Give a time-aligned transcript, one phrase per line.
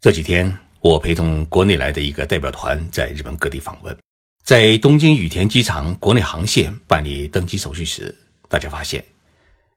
[0.00, 3.94] 这几天，我陪同国内来的一个代表团在日本各地访问，
[4.42, 8.16] 在东京羽田机场国内航线办理登机手续时，
[8.48, 9.04] 大家发现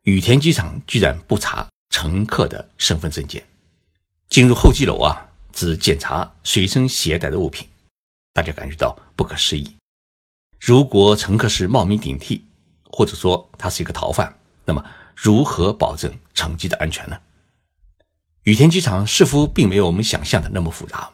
[0.03, 3.43] 羽田机场居然不查乘客的身份证件，
[4.29, 7.67] 进入候机楼啊，只检查随身携带的物品，
[8.31, 9.75] 大家感觉到不可思议。
[10.57, 12.45] 如果乘客是冒名顶替，
[12.85, 14.33] 或者说他是一个逃犯，
[14.63, 14.81] 那么
[15.13, 17.19] 如何保证乘机的安全呢？
[18.43, 21.09] 羽田机场似乎并没有我们想象的那么复杂，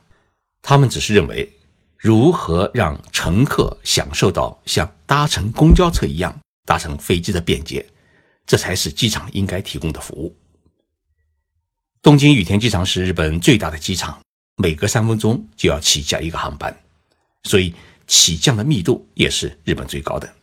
[0.64, 1.48] 他们只是认为，
[1.96, 7.86] 如何让乘客享受到像搭乘公交车一样搭乘飞机的便捷，
[8.48, 10.36] 这才是机场应该提供的服务。
[12.02, 14.20] 东京羽田机场是日本最大的机场，
[14.56, 16.76] 每隔三分钟就要起降一个航班，
[17.44, 17.76] 所以
[18.08, 20.34] 起降的密度也是日本最高的。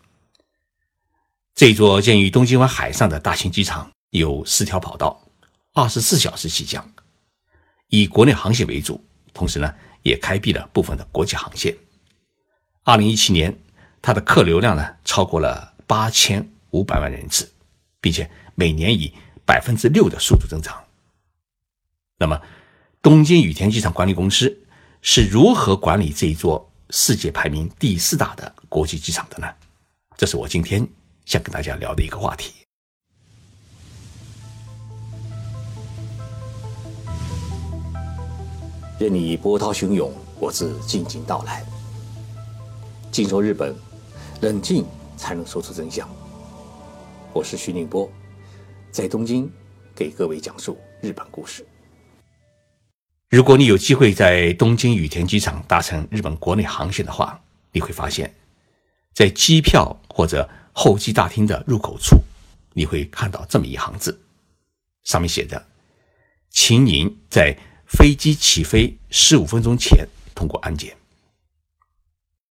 [1.57, 5.21] 这座建于东京湾海上的大型机场有四条跑道。
[5.77, 6.91] 二十四小时起降，
[7.89, 11.77] 以国内航线为主，同时呢，也开辟了部分的国际航线。
[12.83, 13.55] 二零一七年，
[14.01, 17.53] 它的客流量呢超过了八千五百万人次，
[18.01, 19.13] 并且每年以
[19.45, 20.83] 百分之六的速度增长。
[22.17, 22.41] 那么，
[23.03, 24.59] 东京羽田机场管理公司
[25.03, 29.55] 是如何管理这一座世界排名第四大的国际机场的呢？
[30.17, 30.89] 这是我今天
[31.27, 32.66] 想跟大家聊的一个话题。
[38.99, 41.63] 任你波涛汹涌，我自静静到来。
[43.13, 43.77] 静说日本，
[44.41, 44.87] 冷静
[45.19, 46.09] 才能说出真相。
[47.35, 48.11] 我是徐宁波，
[48.91, 49.53] 在东京
[49.95, 51.63] 给各位讲述日本故事。
[53.29, 57.39] 如果你有机会在东京羽田机场搭乘日本国内航线的话，
[57.73, 58.35] 你会发现，
[59.13, 62.17] 在机票或者候机大厅的入口处，
[62.73, 64.19] 你会看到这么一行字，
[65.05, 65.63] 上面写着
[66.49, 67.55] ：“请您在。”
[67.97, 70.95] 飞机起飞十五分钟前通过安检，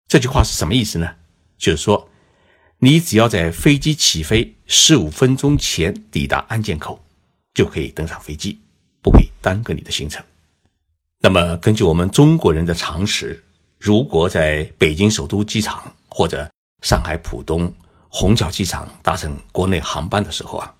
[0.07, 1.15] 这句话是什么意思呢？
[1.57, 2.09] 就是说，
[2.79, 7.03] 你只要在飞机起飞十五分钟前抵达安检口，
[7.53, 8.57] 就可以登上飞机，
[9.01, 10.23] 不会耽搁你的行程。
[11.19, 13.43] 那么，根据我们中国人的常识，
[13.77, 16.49] 如果在北京首都机场或者
[16.83, 17.71] 上海浦东
[18.07, 20.73] 虹桥机场搭乘国内航班的时候啊，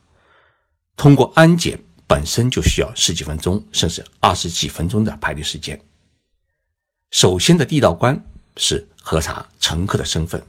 [0.96, 1.78] 通过安检。
[2.08, 5.80] 本身就需要十几分钟，甚至二十几分钟的排队时间。
[7.12, 8.19] 首先的第一道关
[8.58, 10.41] 是核查乘客的身份，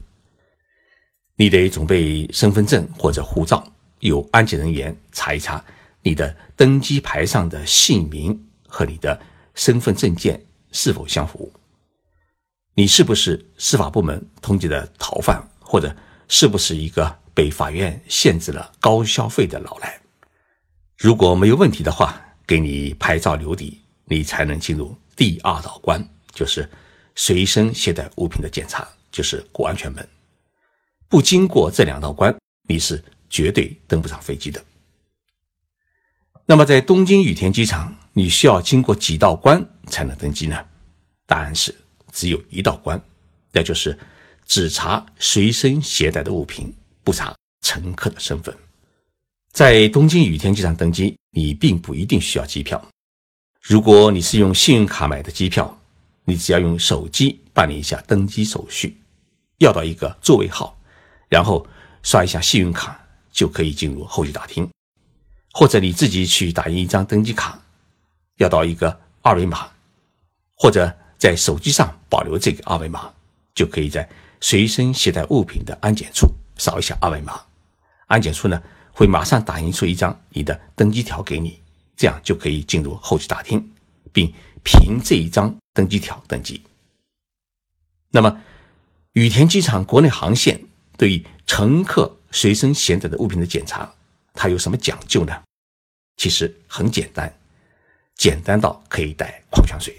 [1.37, 3.67] 你得准备身份证或者护照，
[4.01, 5.65] 由安检人员查一查
[6.03, 9.21] 你的登机牌上的姓名和你的
[9.55, 11.53] 身份证件是否相符，
[12.75, 15.95] 你是不是司法部门通缉的逃犯，或者
[16.29, 20.01] 是不是一个被法院限制了高消费的老赖。
[20.97, 26.69] 如果没有问题的话，给你拍照留底，你才能进入第二道关，就是
[27.15, 30.09] 随身携带物品的检查，就是过安全门。
[31.09, 32.35] 不经过这两道关，
[32.69, 34.63] 你是绝对登不上飞机的。
[36.47, 40.65] 那么，在东京羽田机场，你需要经过几道关才能登机呢？
[41.27, 41.75] 答案是
[42.13, 43.03] 只有一道关，
[43.53, 43.99] 那就是
[44.47, 48.55] 只查随身携带的物品，不查乘客的身份。
[49.55, 52.85] 在东京羽田机场登机，你并不一定需要机票。
[53.63, 55.79] 如果你是用信用卡买的机票，
[56.25, 59.01] 你只要用手机办理一下登机手续，
[59.59, 60.77] 要到一个座位号，
[61.29, 61.65] 然后
[62.03, 63.01] 刷一下信用卡，
[63.31, 64.69] 就可以进入候机大厅。
[65.53, 67.57] 或者你自己去打印一张登机卡，
[68.39, 69.71] 要到一个二维码，
[70.57, 73.09] 或者在手机上保留这个二维码，
[73.55, 74.09] 就可以在
[74.41, 76.27] 随身携带物品的安检处
[76.57, 77.41] 扫一下二维码。
[78.09, 78.61] 安检处呢？
[78.95, 81.61] 会马上打印出一张你的登机条给你，
[81.97, 83.69] 这样就可以进入候机大厅，
[84.13, 84.33] 并
[84.63, 86.63] 凭这一张登机条登机。
[88.13, 88.41] 那么，
[89.15, 90.61] 羽田机场国内航线
[90.97, 93.93] 对于乘客随身携带的物品的检查，
[94.33, 95.43] 它有什么讲究呢？
[96.17, 97.37] 其实很简单，
[98.15, 99.93] 简单到可以带矿泉水。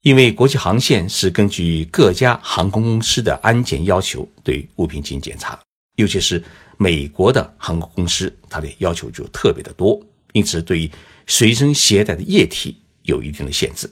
[0.00, 5.60] 因为国际航线是根据各家航空公司的安检要求对物品进行检查，
[5.96, 6.42] 尤其是。
[6.76, 10.00] 美国的航空公司，它的要求就特别的多，
[10.32, 10.90] 因此对于
[11.26, 13.90] 随身携带的液体有一定的限制。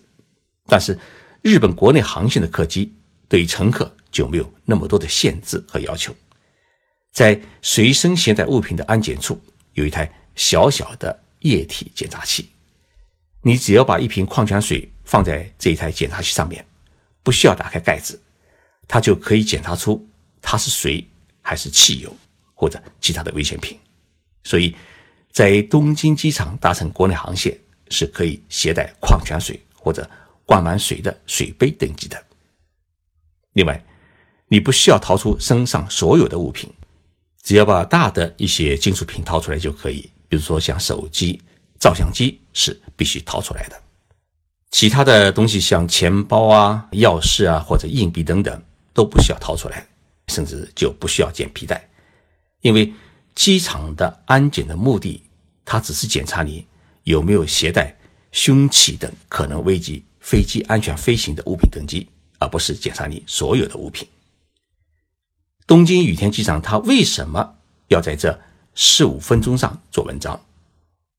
[0.66, 0.98] 但是，
[1.42, 2.92] 日本国内航线的客机
[3.28, 6.14] 对于乘客就没有那么多的限制和要求。
[7.12, 9.40] 在随身携带物品的安检处
[9.74, 12.48] 有一台小小的液体检查器，
[13.42, 16.64] 你只要把一瓶矿泉水放在这一台检查器上面，
[17.22, 18.18] 不需要打开盖子，
[18.88, 20.08] 它就可以检查出
[20.40, 21.06] 它是水
[21.42, 22.16] 还是汽油。
[22.62, 23.76] 或者其他的危险品，
[24.44, 24.72] 所以，
[25.32, 30.08] 在东京机场搭乘国内航线是可以携带矿泉水或者
[30.46, 32.24] 灌满水的水杯登记的。
[33.54, 33.84] 另外，
[34.46, 36.72] 你不需要掏出身上所有的物品，
[37.42, 40.08] 只要把大的一些金属品掏出来就可以。
[40.28, 41.42] 比如说像手机、
[41.80, 43.82] 照相机是必须掏出来的，
[44.70, 48.62] 其他的东西像钱包啊、钥匙啊或者硬币等等
[48.94, 49.84] 都不需要掏出来，
[50.28, 51.84] 甚至就不需要剪皮带，
[52.62, 52.92] 因为
[53.34, 55.22] 机场的安检的目的，
[55.64, 56.66] 它只是检查你
[57.04, 57.96] 有没有携带
[58.32, 64.08] 凶器等可能危及飞机安全飞行的物品登机，而不是检查你所有的物品。
[65.66, 67.56] 东京羽田机场它为什么
[67.88, 68.40] 要在这？
[68.74, 70.40] 十五分钟上做文章，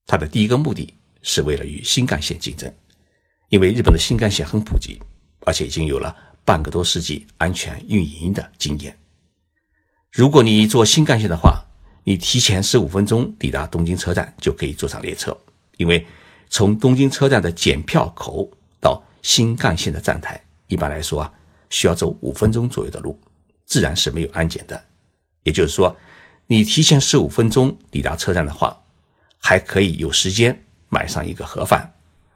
[0.08, 0.92] 它的第一个目的
[1.22, 2.74] 是为了与新干线竞争，
[3.50, 5.00] 因为日本的新干线很普及，
[5.42, 8.98] 而且已经有了半个多世纪安全运营的经验。
[10.14, 11.66] 如果你坐新干线的话，
[12.04, 15.36] 你提前十五分钟抵达东京车站就可以坐上列车，
[15.78, 16.06] 因为
[16.52, 18.48] 从东京车站的检票口
[18.80, 21.34] 到新干线的站台，一般来说啊
[21.72, 23.20] 需要走五分钟左右的路，
[23.66, 24.80] 自然是没有安检的。
[25.42, 25.96] 也就是说。
[26.46, 28.78] 你提前十五分钟抵达车站的话，
[29.40, 31.90] 还可以有时间买上一个盒饭，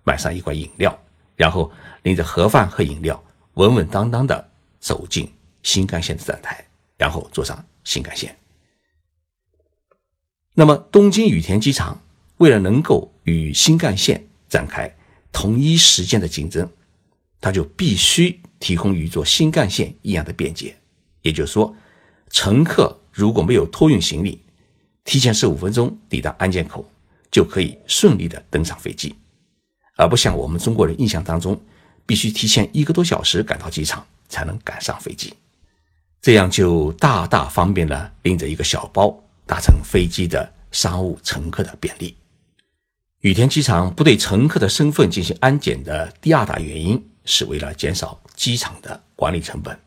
[0.06, 0.98] 买上一罐饮料，
[1.36, 1.70] 然后
[2.04, 3.22] 拎着盒饭和饮料，
[3.56, 4.50] 稳稳当当的
[4.80, 5.30] 走进
[5.62, 6.66] 新干线的站台，
[6.98, 8.36] 然后坐上新干线。
[10.54, 12.02] 那么，东京羽田机场
[12.38, 14.94] 为了能够与新干线展开
[15.32, 16.70] 同一时间的竞争，
[17.40, 20.76] 它就必须提供与坐新干线一样的便捷。
[21.22, 21.76] 也就是说，
[22.30, 23.00] 乘客。
[23.12, 24.40] 如果没有托运行李，
[25.04, 26.88] 提前十五分钟抵达安检口，
[27.32, 29.16] 就可以顺利的登上飞机，
[29.96, 31.60] 而不像我们中国人印象当中，
[32.06, 35.34] 必须提前一个多小时赶到机场才能赶上飞机，
[36.22, 42.16] 这样就大大方便了拎着一个小包搭乘飞机的商务乘客的便利。
[43.22, 49.78] 羽田机场不对乘客的身份进行安检的第二大原因，是为了减少机场的管理成本。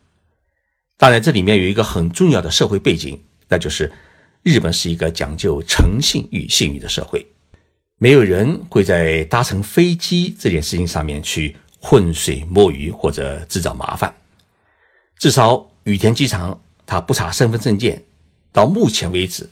[0.96, 3.90] 当然，这里面有一个很重要的社会背景，那就是
[4.42, 7.26] 日本是一个讲究诚信与信誉的社会，
[7.98, 14.14] 没有人会在搭乘飞机这件事情上面去浑水摸鱼或者制造麻烦。
[15.18, 18.02] 至少羽田机场它不查身份证件，
[18.52, 19.48] 到目前为止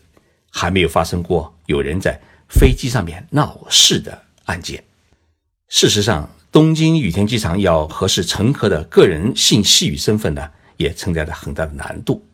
[0.51, 4.83] 还没有发生过有人在飞机上面闹事的案件。
[5.69, 10.51] 事实上，东京羽田机场要核实乘客的个人信息与身份呢？
[10.79, 12.25] 也存在着很大的难度，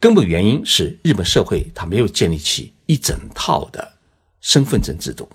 [0.00, 3.92] 根本原因是日本社会它没有建立起一整套的
[4.40, 5.28] 身份证制度，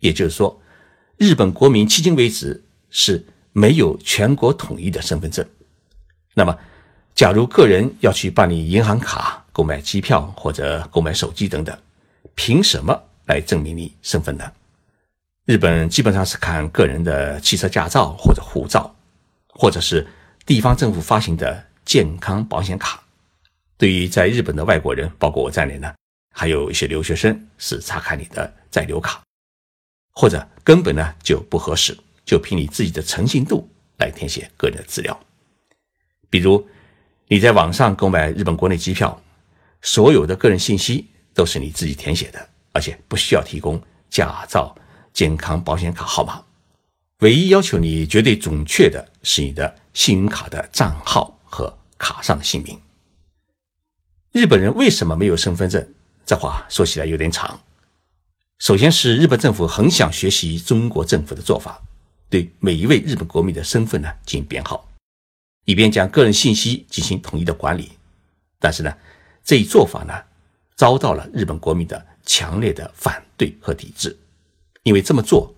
[0.00, 0.60] 也就是说，
[1.18, 5.46] 日本国民迄今为止是没有全国统一的身份证。
[6.34, 6.58] 那么，
[7.22, 11.78] 假如个人要去办理银行卡、购买机票或者购买手机等等，
[12.34, 14.52] 凭什么来证明你身份呢？
[15.44, 18.92] 日本基本上是看个人的汽车驾照或者护照，
[19.46, 20.04] 或者是。
[20.44, 23.00] 地方政府发行的健康保险卡，
[23.78, 25.94] 对于在日本的外国人，包括我在内呢，
[26.34, 29.22] 还有一些留学生，是查看你的在留卡，
[30.10, 35.16] 或者根本呢就不合适，就凭你自己的诚信度来填写个人的资料。
[36.28, 36.66] 比如
[37.32, 39.18] 你在网上购买日本国内机票，
[39.80, 44.76] 所有的个人信息都是你自己填写的，而且不需要提供驾照、
[45.14, 46.42] 健康保险卡号码。
[47.20, 52.78] 唯一要求你绝对准确的是你的信用卡的账号和卡上的姓名。
[54.32, 55.88] 日本人为什么没有身份证？
[56.26, 57.58] 这话说起来有点长。
[58.58, 61.80] 首先是日本政府很想学习中国政府的做法，
[62.28, 64.86] 对每一位日本国民的身份呢进行编号，
[65.64, 67.92] 以便将个人信息进行统一的管理。
[68.58, 68.92] 但是呢，
[69.44, 70.14] 这一做法呢
[70.76, 74.16] 遭到了日本国民的强烈的反对和抵制，
[74.82, 75.52] 因为这么做。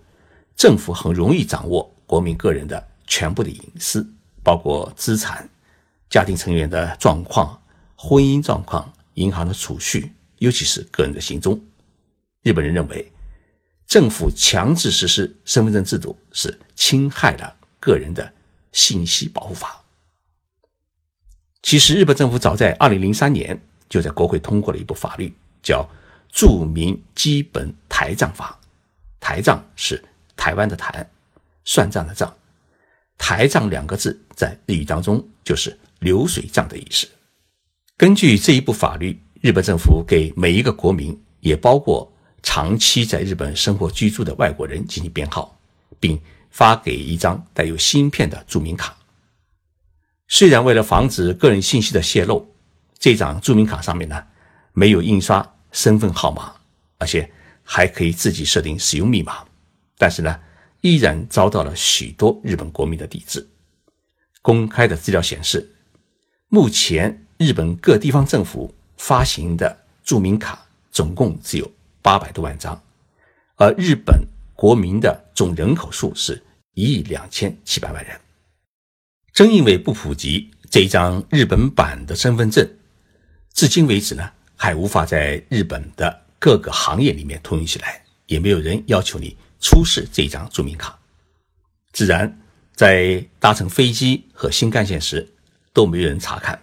[0.55, 4.07] 政府很容易掌握国民个人的全部的隐私，
[4.41, 5.47] 包括资产、
[6.09, 7.61] 家庭成员的状况、
[7.97, 11.61] 婚姻状况、银行的储蓄，尤其是个人的行踪。
[12.41, 13.11] 日本人认为，
[13.85, 18.33] 政府强制实施身份证制度是侵害了个人的
[18.71, 19.83] 信息保护法。
[21.65, 25.81] 其实，日本政府早在二零零三年就在国会通过了一部法律，叫
[26.31, 28.55] 《著名基本台账法》，
[29.19, 29.99] 台账是。
[30.37, 31.09] 台湾的台，
[31.63, 32.31] 算账的账，
[33.17, 37.07] 台账两个字在日语当中就是流水账的意思。
[37.97, 45.57] 根据这一部法律，日本政府给每一个国民，也包括长期在日本生活居住的外国人进行编号，
[45.99, 48.95] 并发给一张带有芯片的注明卡。
[50.27, 52.53] 虽然为了防止个人信息的泄露，
[52.97, 54.23] 这张注明卡上面呢
[54.73, 56.53] 没有印刷身份号码，
[56.97, 57.29] 而且
[57.63, 59.45] 还可以自己设定使用密码。
[59.97, 60.39] 但是呢，
[60.81, 63.47] 依然遭到了许多日本国民的抵制。
[64.41, 65.73] 公开的资料显示，
[66.49, 72.81] 目前日本各地方政府发行的住民卡总共只有八百多万张，
[73.55, 74.21] 而日本
[74.55, 76.41] 国民的总人口数是
[76.73, 78.19] 一亿两千七百万人。
[79.35, 82.65] 正因为不普及这一张日本版的身份证，
[83.53, 90.97] 至今为止呢，还无法在日本的各个行业里面通用起来，也没有人要求你出示这张住民卡，
[91.91, 92.39] 自然
[92.75, 95.29] 在搭乘飞机和新干线时
[95.73, 96.57] 都没有人查看。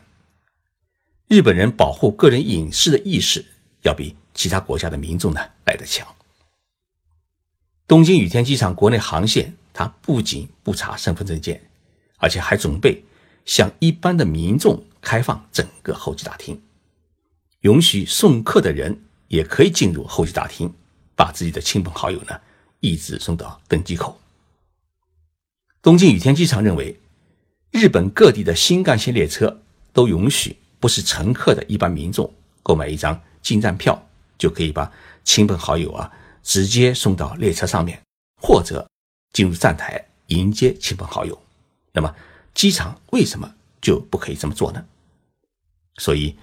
[1.28, 3.44] 日本人保护个人隐私的意识
[3.82, 6.08] 要比其他国家的民众呢来得强。
[7.86, 11.60] 东京羽田机场国内航线，它不仅不查身份证件。
[12.22, 13.04] 而且还准备
[13.44, 16.62] 向一般的民众开放整个候机大厅，
[17.62, 20.72] 允许送客的人也可以进入候机大厅，
[21.16, 22.40] 把自己的亲朋好友呢
[22.78, 24.20] 一直送到登机口。
[25.82, 26.96] 东京羽田机场认为，
[27.72, 29.60] 日本各地的新干线列车
[29.92, 34.00] 都允许不是乘客的一般民众购买一张进站票，
[34.38, 34.88] 就可以把
[35.24, 36.08] 亲朋好友啊
[36.44, 38.00] 直接送到列车上面，
[38.40, 38.88] 或者
[39.32, 41.36] 进入站台迎接亲朋好友。
[41.92, 42.14] 那么，
[42.54, 44.82] 机场为什么就不可以这么做呢？
[45.98, 46.34] 所以，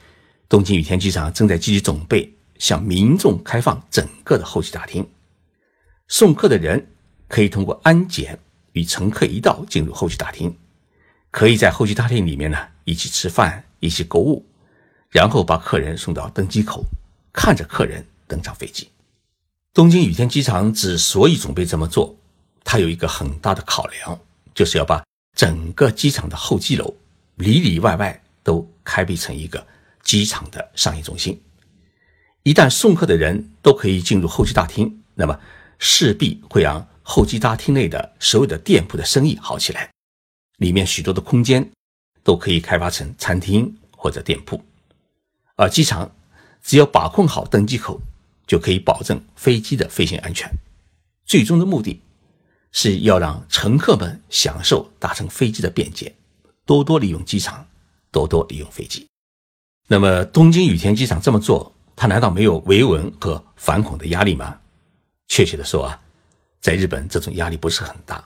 [0.48, 5.08] 东京羽田机场正在积极准备向民众开放整个的候机大厅。
[6.08, 6.92] 送客的人
[7.28, 8.38] 可以通过安检
[8.74, 10.56] 与乘客一道进入候机大厅，
[11.32, 14.46] 可以在候机大厅里面呢一起吃饭、一起购物，
[15.10, 16.86] 然后把客人送到登机口，
[17.34, 18.88] 看着客人登上飞机。
[19.74, 22.16] 东京羽田机场之所以准备这么做，
[22.64, 24.20] 它有一个很大的考量，
[24.54, 25.04] 就是要把。
[25.40, 26.94] 整个机场的候机楼
[27.36, 29.66] 里里外外都开辟成一个
[30.04, 31.42] 机场的商业中心。
[32.44, 35.40] 一旦送客的人都可以进入候机大厅，那么
[35.78, 39.90] 势必会让候机大厅内的所有的店铺的生意好起来。
[40.58, 41.72] 里面许多的空间
[42.22, 44.62] 都可以开发成餐厅或者店铺。
[45.56, 46.14] 而机场
[46.62, 48.02] 只要把控好登机口，
[48.46, 50.52] 就可以保证飞机的飞行安全。
[51.26, 52.02] 最终的目的。
[52.72, 56.16] 是要让乘客们享受搭乘飞机的便捷，
[56.66, 57.68] 多多利用机场，
[58.12, 59.08] 多多利用飞机。
[59.88, 64.60] 那么，东京羽田机场这么做，它难道没有维稳和反恐的压力吗？
[65.28, 66.00] 确切的说啊，
[66.62, 68.24] 在日本这种压力不是很大，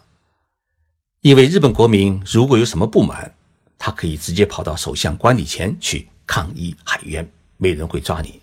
[1.22, 3.34] 因为日本国民如果有什么不满，
[3.78, 8.42] 他可以直接跑到首相官邸前去抗议喊冤，没人会抓你。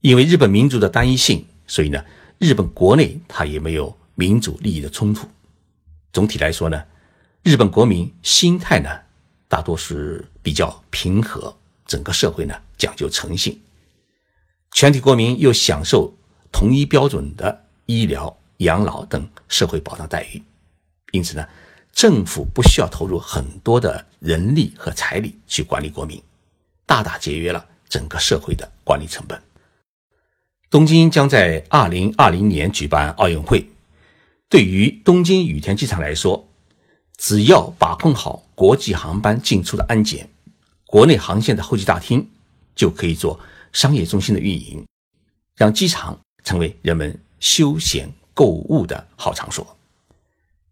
[0.00, 2.02] 因为日本民族的单一性，所以呢，
[2.38, 3.97] 日本国内他也没有。
[4.18, 5.28] 民主利益的冲突，
[6.12, 6.84] 总体来说呢，
[7.44, 8.90] 日本国民心态呢，
[9.46, 11.56] 大多是比较平和。
[11.86, 13.62] 整个社会呢讲究诚信，
[14.72, 16.12] 全体国民又享受
[16.50, 20.42] 统一标准的医疗、养老等社会保障待遇，
[21.12, 21.48] 因此呢，
[21.92, 26.20] 政府不需要投入很多的人力和财力去管理国民，
[26.84, 29.40] 大大节约了整个社会的管理成本。
[30.68, 33.64] 东京将在二零二零年举办奥运会。
[34.48, 36.48] 对于东京羽田机场来说，
[37.18, 40.30] 只要把控好国际航班进出的安检，
[40.86, 42.30] 国内航线的候机大厅
[42.74, 43.38] 就可以做
[43.72, 44.86] 商业中心的运营，
[45.54, 49.76] 让机场成为人们休闲购物的好场所。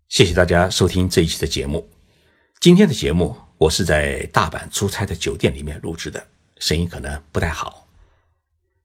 [0.08, 1.86] 谢谢大家收听这一期的节目。
[2.60, 6.26] 今天的节目我是在大阪出差的酒店里面录制的，
[6.58, 7.86] 声音可能不太好。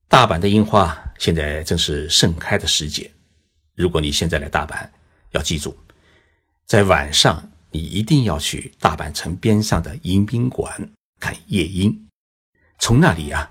[0.10, 3.10] 大阪的樱花现在正是盛开的时节。
[3.76, 4.88] 如果你现在来大阪，
[5.32, 5.78] 要记住，
[6.66, 12.08] 在晚上你一定要去大阪城边上的迎宾馆看夜莺。
[12.80, 13.48] 从那里啊，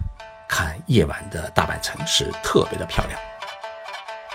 [0.49, 3.19] 看夜晚的大阪城是特别的漂亮。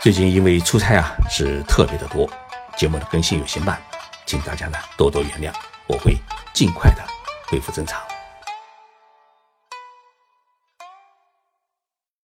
[0.01, 2.29] 最近因为出差啊是特别的多，
[2.77, 3.81] 节目的更新有些慢，
[4.25, 5.53] 请大家呢多多原谅，
[5.87, 6.15] 我会
[6.53, 7.03] 尽快的
[7.47, 8.04] 恢复正常。